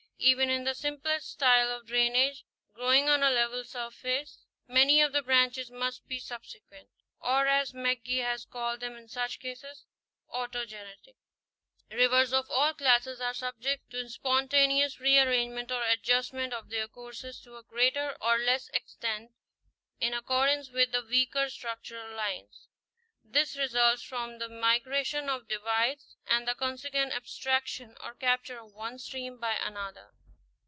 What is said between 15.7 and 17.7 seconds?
or adjustment of their courses to a